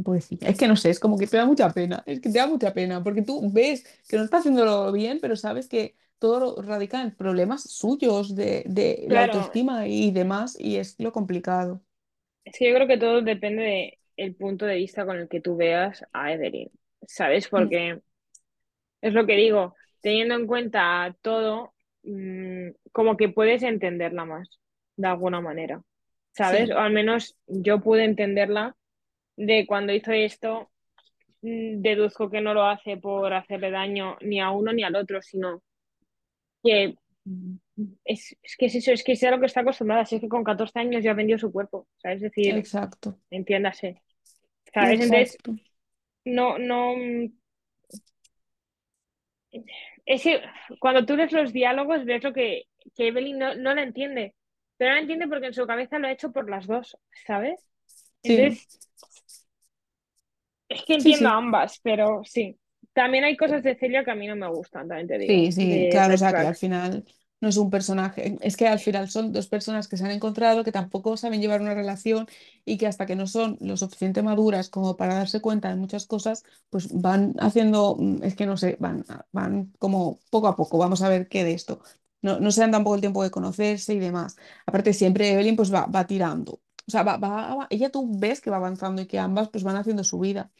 [0.03, 0.47] Pobrecilla.
[0.49, 2.47] Es que no sé, es como que te da mucha pena, es que te da
[2.47, 7.01] mucha pena, porque tú ves que no está haciéndolo bien, pero sabes que todo radica
[7.01, 11.81] en problemas suyos de, de la autoestima y demás, y es lo complicado.
[12.45, 15.41] Es que yo creo que todo depende de el punto de vista con el que
[15.41, 16.69] tú veas a Evelyn,
[17.07, 17.47] ¿sabes?
[17.55, 18.01] Mm, Porque
[19.01, 24.59] es lo que digo, teniendo en cuenta todo, mm, como que puedes entenderla más,
[24.95, 25.81] de alguna manera,
[26.33, 26.69] ¿sabes?
[26.71, 28.75] O al menos yo pude entenderla
[29.37, 30.71] de cuando hizo esto,
[31.41, 35.21] mm, deduzco que no lo hace por hacerle daño ni a uno ni al otro,
[35.21, 35.63] sino
[36.63, 36.95] que
[38.05, 40.21] es, es que es eso, es que es a lo que está acostumbrada, si es
[40.21, 42.17] que con 14 años ya vendió su cuerpo, ¿sabes?
[42.17, 44.01] Es decir, exacto, entiéndase.
[44.73, 45.01] ¿Sabes?
[45.01, 45.37] Entonces,
[46.25, 46.93] no, no.
[50.05, 50.41] Es que
[50.79, 52.63] cuando tú lees los diálogos, ves lo que,
[52.95, 54.35] que Evelyn no, no la entiende.
[54.77, 56.97] Pero no la entiende porque en su cabeza lo ha hecho por las dos,
[57.27, 57.59] ¿sabes?
[58.23, 58.79] Sí, Entonces,
[60.69, 61.37] es que entiendo a sí.
[61.37, 62.57] ambas, pero sí.
[62.93, 65.51] También hay cosas de Celia que a mí no me gustan, también te Sí, digo,
[65.51, 67.05] sí, de claro, o sea que al final
[67.39, 70.63] no es un personaje, es que al final son dos personas que se han encontrado,
[70.63, 72.27] que tampoco saben llevar una relación
[72.65, 76.05] y que hasta que no son lo suficiente maduras como para darse cuenta de muchas
[76.07, 80.77] cosas, pues van haciendo, mm, es que no sé, van, van como poco a poco,
[80.77, 81.81] vamos a ver qué de esto.
[82.21, 84.35] No, no se dan tampoco el tiempo de conocerse y demás.
[84.65, 86.61] Aparte, siempre Evelyn pues va, va tirando.
[86.87, 89.75] O sea, va, va- ella tú ves que va avanzando y que ambas pues van
[89.77, 90.51] haciendo su vida.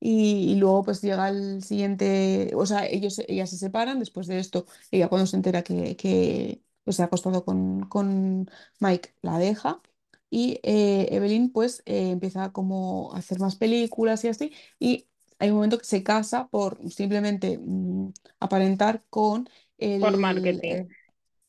[0.00, 4.38] Y, y luego pues llega el siguiente, o sea, ellos, ellas se separan después de
[4.38, 9.38] esto, ella cuando se entera que, que, pues se ha acostado con, con Mike, la
[9.38, 9.82] deja.
[10.30, 14.52] Y eh, Evelyn pues eh, empieza como a hacer más películas y así.
[14.78, 15.08] Y
[15.38, 19.48] hay un momento que se casa por simplemente mm, aparentar con
[19.98, 20.58] por el, marketing.
[20.62, 20.88] eh,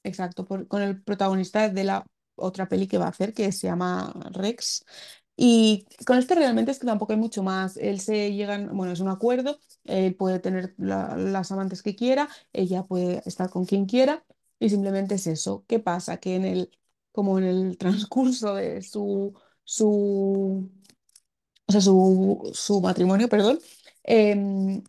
[0.04, 3.68] exacto, por- con el protagonista de la otra peli que va a hacer, que se
[3.68, 4.86] llama Rex.
[5.38, 7.78] Y con este realmente es que tampoco hay mucho más.
[7.78, 12.30] Él se llegan, bueno, es un acuerdo, él puede tener la- las amantes que quiera,
[12.54, 14.24] ella puede estar con quien quiera,
[14.60, 15.66] y simplemente es eso.
[15.68, 16.18] ¿Qué pasa?
[16.18, 16.72] Que en el,
[17.12, 20.70] como en el transcurso de su, su,
[21.68, 23.60] o sea, su, su matrimonio, perdón,
[24.04, 24.84] em,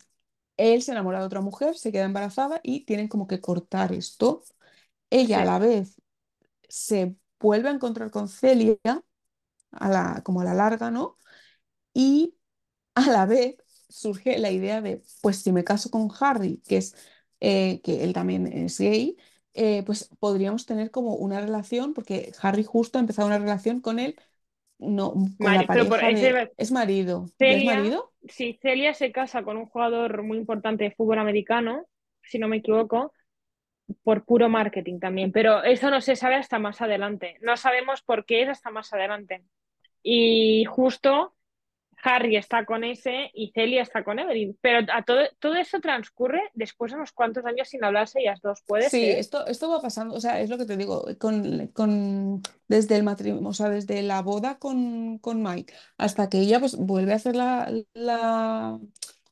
[0.57, 4.45] él se enamora de otra mujer, se queda embarazada y tienen como que cortar esto.
[5.11, 6.01] Ella a la vez
[6.69, 8.79] se vuelve a encontrar con Celia,
[9.73, 11.19] a la, como a la larga, ¿no?
[11.95, 12.37] Y
[12.95, 13.57] a la vez
[13.89, 16.97] surge la idea de, pues si me caso con Harry, que es,
[17.41, 19.17] eh, que él también es gay,
[19.55, 23.99] eh, pues podríamos tener como una relación, porque Harry justo ha empezado una relación con
[23.99, 24.17] él,
[24.79, 28.13] no, con la pero de, es marido, ¿ya es Celia, marido?
[28.29, 31.87] si Celia se casa con un jugador muy importante de fútbol americano,
[32.23, 33.13] si no me equivoco,
[34.03, 37.37] por puro marketing también, pero eso no se sabe hasta más adelante.
[37.41, 39.45] No sabemos por qué es hasta más adelante.
[40.03, 41.35] Y justo
[42.03, 46.43] Harry está con ese y Celia está con Evelyn, pero a todo, todo eso transcurre
[46.55, 49.19] después de unos cuantos años sin hablarse ellas dos, puede Sí, ser.
[49.19, 53.05] esto, esto va pasando, o sea, es lo que te digo, con, con, desde el
[53.05, 57.17] matrimonio, o sea, desde la boda con, con Mike hasta que ella pues vuelve a
[57.17, 58.81] hacer la, la,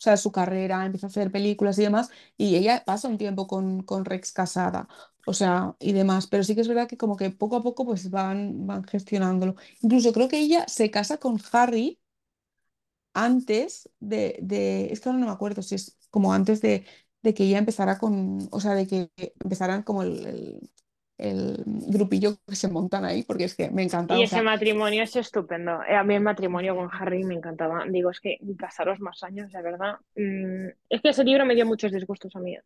[0.00, 3.46] o sea, su carrera, empieza a hacer películas y demás, y ella pasa un tiempo
[3.46, 4.88] con, con Rex casada,
[5.26, 7.84] o sea, y demás, pero sí que es verdad que como que poco a poco
[7.86, 9.54] pues van, van gestionándolo.
[9.82, 12.00] Incluso creo que ella se casa con Harry
[13.14, 16.86] antes de, de- es que ahora no me acuerdo si es como antes de,
[17.22, 19.10] de que ella empezara con, o sea, de que
[19.42, 20.70] empezaran como el, el-
[21.20, 24.42] el grupillo que se montan ahí, porque es que me encanta, Y o ese sea,
[24.42, 25.82] matrimonio es estupendo.
[25.84, 27.84] Eh, A mí el matrimonio con Harry me encantaba.
[27.88, 29.94] Digo, es que casaros más años, de verdad.
[30.16, 32.56] Mm, es que ese libro me dio muchos disgustos a mí.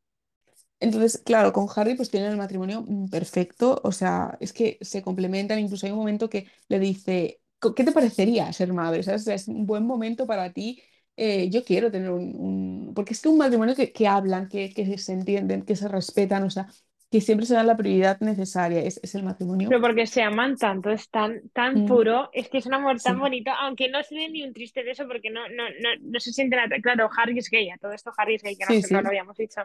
[0.80, 5.02] entonces, claro, con Harry pues tienen el matrimonio mm, perfecto, o sea, es que se
[5.02, 9.02] complementan, incluso hay un momento que le dice, "Co- ¿qué te parecería ser madre?
[9.02, 9.22] ¿Sabes?
[9.22, 10.82] O sea, es un buen momento para ti.
[11.16, 14.74] eh, yo quiero tener un, un- Porque es que un matrimonio que, que hablan, que,
[14.74, 16.66] que se entienden, que se respetan, o sea,
[17.14, 19.68] que siempre se dan la prioridad necesaria, es, es el matrimonio.
[19.68, 23.00] Pero porque se aman tanto, es tan, tan Mm, puro, es que es un amor
[23.00, 25.64] tan sí, bonito, aunque no se ve ni un triste de eso, porque no, no,
[25.80, 26.76] no, no se siente nada.
[26.82, 29.08] Claro, Harry es gay, a todo esto Harry es gay, que no, sí, no lo
[29.08, 29.62] sí, habíamos dicho.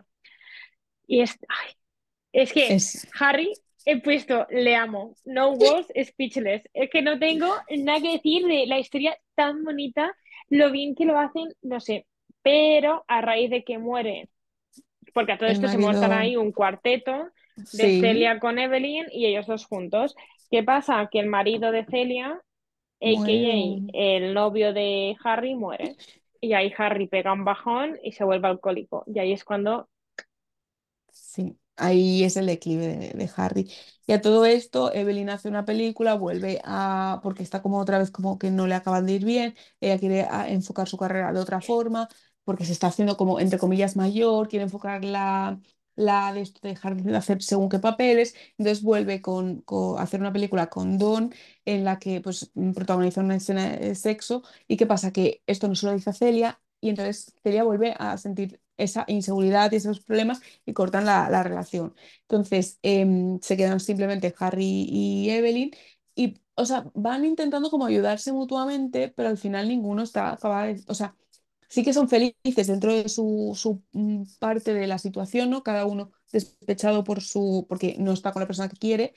[1.07, 1.73] Y es, ay,
[2.33, 3.53] es que es Harry,
[3.85, 6.63] he puesto, le amo, no words, speechless.
[6.73, 10.13] Es que no tengo nada que decir de la historia tan bonita,
[10.49, 12.05] lo bien que lo hacen, no sé.
[12.43, 14.29] Pero a raíz de que muere
[15.13, 17.29] porque a todo el esto se montan marido, ahí un cuarteto
[17.71, 20.15] de sí, Celia con Evelyn y ellos dos juntos.
[20.51, 21.07] ¿Qué pasa?
[21.11, 22.41] Que el marido de Celia,
[23.01, 23.91] a.k.a.
[23.93, 25.97] el novio de Harry, muere.
[26.41, 29.03] Y ahí Harry pega un bajón y se vuelve alcohólico.
[29.07, 29.89] Y ahí es cuando...
[31.11, 33.71] Sí, ahí es el declive de, de Harry.
[34.05, 38.11] Y a todo esto, Evelyn hace una película, vuelve a, porque está como otra vez
[38.11, 41.61] como que no le acaban de ir bien, ella quiere enfocar su carrera de otra
[41.61, 42.07] forma,
[42.43, 45.59] porque se está haciendo como, entre comillas, mayor, quiere enfocar la,
[45.99, 49.63] la de dejar de hacer según qué papeles, entonces vuelve con,
[49.97, 51.33] hacer una película con Don,
[51.65, 55.75] en la que pues protagoniza una escena de sexo, y qué pasa, que esto no
[55.75, 60.39] se lo dice Celia, y entonces Celia vuelve a sentir esa inseguridad y esos problemas
[60.65, 61.93] y cortan la, la relación.
[62.21, 65.71] Entonces, em, se quedan simplemente Harry y Evelyn
[66.15, 70.83] y, o sea, van intentando como ayudarse mutuamente, pero al final ninguno está acaba de-
[70.88, 71.15] o sea,
[71.69, 75.63] sí que son felices dentro de su, su, mm, parte de la situación, ¿no?
[75.63, 79.13] Cada uno despechado por su, porque no está con la persona que quiere,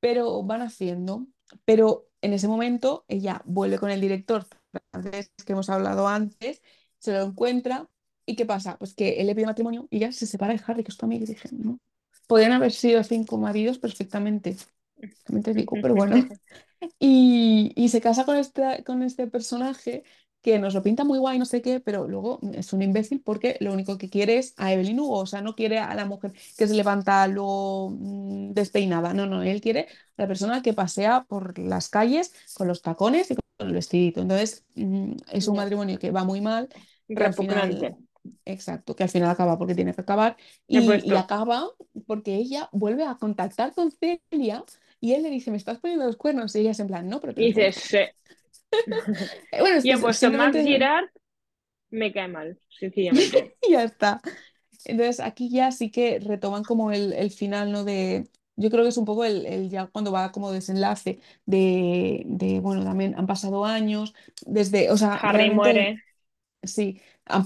[0.00, 1.26] pero van haciendo.
[1.64, 4.46] Pero en ese momento ella vuelve con el director
[4.92, 6.62] francés que hemos hablado antes,
[6.98, 7.88] se lo encuentra
[8.26, 8.78] ¿Y qué pasa?
[8.78, 11.06] Pues que él le pide matrimonio y ya se separa de Harry, que es tu
[11.06, 11.24] amigo.
[11.24, 11.78] Y dije, no.
[12.26, 14.56] Podrían haber sido cinco maridos perfectamente,
[15.24, 16.16] también te digo, pero bueno.
[16.98, 20.04] Y, y se casa con este, con este personaje
[20.44, 23.56] que nos lo pinta muy guay, no sé qué, pero luego es un imbécil porque
[23.60, 26.34] lo único que quiere es a Evelyn Hugo, o sea, no quiere a la mujer
[26.58, 31.24] que se levanta luego mm, despeinada, no, no, él quiere a la persona que pasea
[31.24, 34.20] por las calles con los tacones y con el vestidito.
[34.20, 36.68] Entonces, mm, es un matrimonio que va muy mal,
[37.08, 37.76] que al repugnante.
[37.76, 37.96] final,
[38.44, 40.36] exacto, que al final acaba porque tiene que acabar
[40.68, 40.76] y,
[41.14, 41.70] acaba
[42.06, 44.62] porque ella vuelve a contactar con Celia
[45.00, 46.54] y él le dice, ¿me estás poniendo los cuernos?
[46.54, 47.54] Y ella es en plan, no, pero Y
[49.58, 51.06] Bueno, Y he es- puesto Max simplemente Girard,
[51.90, 53.56] me cae mal, sencillamente.
[53.70, 54.20] ya está.
[54.84, 57.84] Entonces aquí ya sí que retoman como el, el final, ¿no?
[57.84, 62.22] De, Yo creo que es un poco el, el ya cuando va como desenlace de,
[62.26, 64.14] de, bueno, también han pasado años,
[64.46, 65.88] desde, o sea, Harry muere,
[66.62, 67.00] Sí,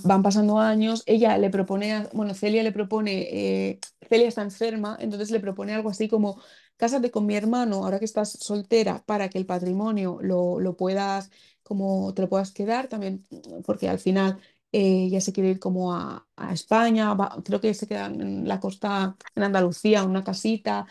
[0.04, 1.02] van pasando años.
[1.06, 3.28] Ella le propone, bueno, Celia le propone,
[3.70, 6.40] eh, Celia está enferma, entonces le propone algo así como,
[6.76, 11.30] cásate con mi hermano ahora que estás soltera para que el patrimonio lo, lo puedas,
[11.62, 13.24] como te lo puedas quedar también,
[13.64, 14.40] porque al final
[14.72, 18.60] eh, ella se quiere ir como a, a España, creo que se queda en la
[18.60, 20.86] costa, en Andalucía, una casita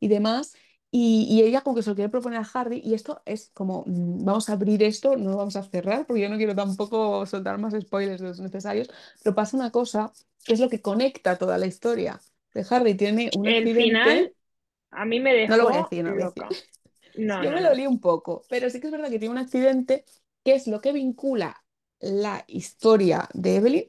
[0.00, 0.54] y demás.
[0.94, 3.84] Y, y ella como que se lo quiere proponer a Harry y esto es como,
[3.86, 7.24] mm, vamos a abrir esto, no lo vamos a cerrar porque yo no quiero tampoco
[7.26, 8.90] soltar más spoilers de los necesarios,
[9.22, 10.12] pero pasa una cosa
[10.44, 12.20] que es lo que conecta toda la historia.
[12.54, 14.34] De Harry tiene un el accidente, final
[14.90, 16.48] a mí me no lo voy a dejó decir, no lo voy a decir, loca.
[17.14, 19.32] No, yo no, me lo lío un poco, pero sí que es verdad que tiene
[19.32, 20.04] un accidente
[20.44, 21.64] que es lo que vincula
[22.00, 23.84] la historia de Evelyn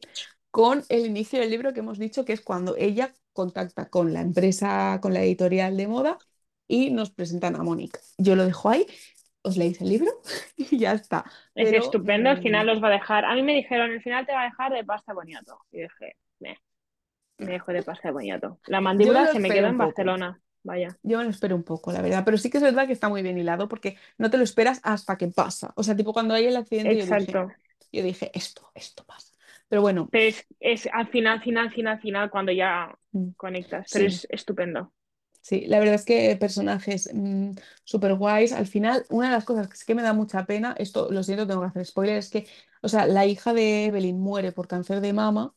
[0.52, 4.22] con el inicio del libro que hemos dicho que es cuando ella contacta con la
[4.22, 6.20] empresa, con la editorial de moda
[6.68, 8.00] y nos presentan a Mónica.
[8.18, 8.86] Yo lo dejo ahí,
[9.42, 10.12] os leéis el libro
[10.58, 11.26] y ya está.
[11.56, 13.26] Es Pero estupendo, al mm, final los va a dejar.
[13.26, 15.60] A mí me dijeron, el final te va a dejar de pasta boniato.
[15.72, 16.58] Y dije, "Meh,
[17.38, 18.60] me dejo de pasta boniato.
[18.68, 19.78] La me mandíbula se me quedó en.
[19.78, 20.40] Barcelona.
[20.66, 22.94] Vaya, Yo me lo espero un poco, la verdad, pero sí que es verdad que
[22.94, 25.74] está muy bien hilado porque no te lo esperas hasta que pasa.
[25.76, 27.52] O sea, tipo cuando hay el accidente yo dije, exacto.
[27.92, 29.34] yo dije, esto, esto pasa.
[29.68, 33.90] Pero bueno, Pero es, es al final, final, final, final, cuando ya mm, conectas.
[33.92, 34.94] Pero sí, es estupendo.
[35.44, 37.52] Sí, la verdad es que personajes mm,
[37.86, 38.54] súper guays.
[38.54, 41.24] Al final, una de las cosas que sí que me da mucha pena, esto lo
[41.24, 42.48] siento, tengo que hacer spoiler, es que,
[42.82, 45.54] o sea, la hija de Evelyn muere por cáncer de mama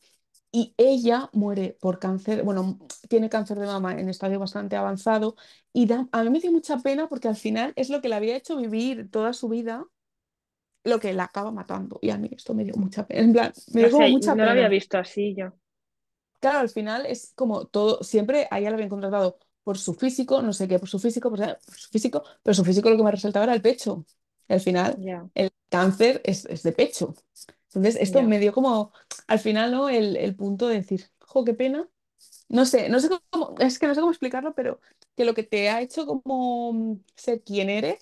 [0.51, 5.35] y ella muere por cáncer, bueno, tiene cáncer de mama en estadio bastante avanzado
[5.73, 8.15] y da- a mí me dio mucha pena porque al final es lo que le
[8.15, 9.87] había hecho vivir toda su vida
[10.83, 11.99] lo que la acaba matando.
[12.01, 13.21] Y a mí esto me dio mucha pena.
[13.21, 14.77] En plan, me O dio sea, mucha no lo había pena.
[14.77, 15.53] visto así yo.
[16.39, 20.41] Claro, al final es como todo, siempre a ella la habían contratado por su físico,
[20.41, 23.03] no sé qué, por su físico, por, por su físico, pero su físico lo que
[23.03, 24.05] me resaltaba era el pecho.
[24.47, 27.13] Y al final, Ya, el cáncer es, es de pecho.
[27.67, 28.93] Entonces, esto ya, me dio como,
[29.27, 29.89] al final, ¿no?
[29.89, 31.85] El, el punto de decir, jo, qué pena.
[32.47, 34.79] No sé, no sé cómo, es que no sé cómo explicarlo, pero
[35.17, 37.99] que lo que te ha hecho como ser quien eres,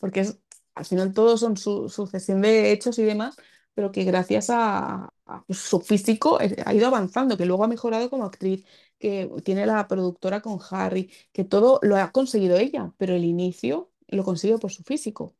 [0.00, 0.38] porque es,
[0.74, 3.36] al final todo son su, sucesión de hechos y demás,
[3.74, 8.10] pero que gracias a, a su físico eh, ha ido avanzando, que luego ha mejorado
[8.10, 8.64] como actriz,
[8.98, 13.92] que tiene la productora con Harry, que todo lo ha conseguido ella, pero el inicio
[14.08, 15.36] lo consigue por su físico.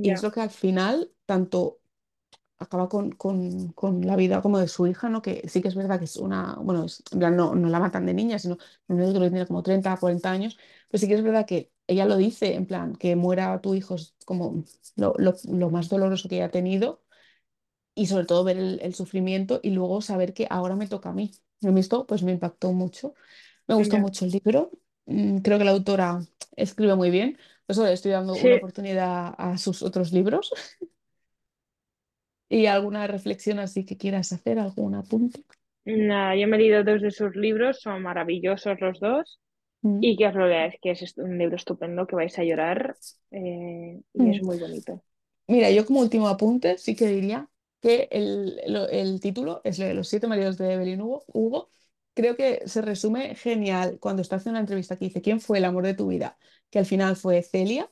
[0.00, 1.80] Y es lo que al final tanto
[2.58, 5.22] acaba con, con- con la vida como de su hija, ¿no?
[5.22, 7.80] Que sí que es verdad que es una, bueno, es- en plan, no, no la
[7.80, 8.64] matan de niña, sino que
[9.30, 10.58] tiene como 30 40 años,
[10.90, 13.96] pero sí que es verdad que ella lo dice, en plan, que muera tu hijo
[13.96, 14.64] es como
[14.96, 17.01] lo, lo- lo más doloroso que ella ha tenido
[17.94, 21.12] y sobre todo ver el, el sufrimiento y luego saber que ahora me toca a
[21.12, 21.32] mí.
[21.76, 23.14] Esto pues me impactó mucho,
[23.68, 24.72] me gustó mucho el libro,
[25.06, 26.20] Mm, creo que la autora
[26.56, 30.52] escribe muy bien, por eso le estoy dando una oportunidad a sus otros libros.
[32.48, 34.58] ¿Y alguna reflexión así que quieras hacer?
[34.58, 35.42] ¿Algún apunte?
[35.84, 39.40] nada, yo me he leído dos de sus libros, son maravillosos los dos.
[39.82, 42.94] Mm, Y que os lo leáis, que es un libro estupendo, que vais a llorar
[43.32, 44.46] eh, y es mm.
[44.46, 45.02] muy bonito.
[45.48, 47.48] Mira, yo como último apunte sí que diría
[47.82, 51.70] que el, lo- el título es Los siete maridos de Evelyn Hugo, Hugo.
[52.14, 55.66] Creo que se resume genial cuando está haciendo una entrevista que dice ¿Quién fue el
[55.66, 56.38] amor de tu vida?
[56.70, 57.90] Que al final fue Celia.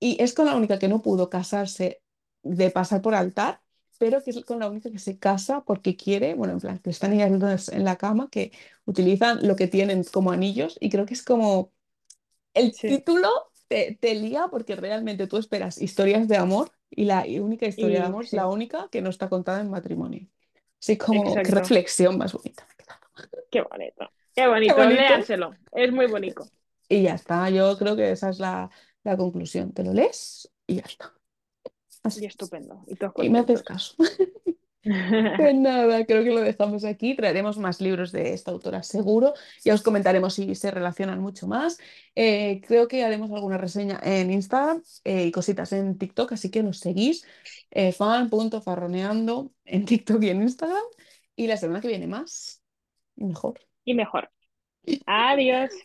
[0.00, 2.02] Y es con la única que no pudo casarse
[2.42, 3.62] de pasar por altar,
[3.98, 6.90] pero que es con la única que se casa porque quiere, bueno, en plan, que
[6.90, 8.52] están ellas en la cama, que
[8.84, 11.72] utilizan lo que tienen como anillos y creo que es como
[12.54, 13.28] el Sí, título
[13.68, 18.00] te, te lía porque realmente tú esperas historias de amor y la y única historia
[18.00, 20.26] de y amor la única que no está contada en matrimonio.
[20.80, 22.66] Así como, qué reflexión más bonita.
[23.50, 24.10] Qué bonito.
[24.34, 25.00] Qué Qué bonito, bonito.
[25.00, 25.54] léanselo.
[25.72, 26.44] Es muy bonito.
[26.88, 28.70] Y ya está, yo creo que esa es la,
[29.04, 29.72] la conclusión.
[29.72, 31.12] Te lo lees y ya está.
[32.02, 32.22] Así.
[32.22, 32.84] Y estupendo.
[33.16, 33.94] Y me haces caso.
[34.82, 37.14] Pues nada, creo que lo dejamos aquí.
[37.14, 39.32] Traeremos más libros de esta autora seguro.
[39.64, 41.78] Ya os comentaremos si se relacionan mucho más.
[42.16, 46.62] Eh, creo que haremos alguna reseña en Instagram eh, y cositas en TikTok, así que
[46.62, 47.24] nos seguís.
[47.70, 50.82] Eh, fan.farroneando en TikTok y en Instagram.
[51.36, 52.62] Y la semana que viene más
[53.16, 53.60] y mejor.
[53.84, 54.30] Y mejor.
[55.06, 55.70] Adiós.